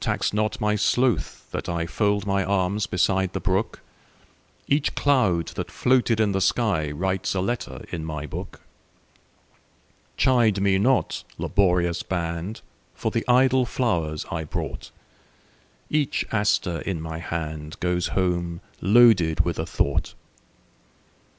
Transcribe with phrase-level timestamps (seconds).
[0.00, 3.80] Tax not my sloth that IFold my arms beside the brook;
[4.68, 8.60] Each cloud that floated in the skyWrites a letter in my book.
[10.18, 12.60] Chide me not, laborious band,
[12.94, 14.90] For the idle flowers I brought;
[15.90, 20.12] Every aster in my handGoes home loaded with a thought.